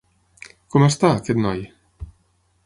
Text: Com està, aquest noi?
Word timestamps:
Com 0.75 0.85
està, 0.87 1.11
aquest 1.19 1.43
noi? 1.45 1.63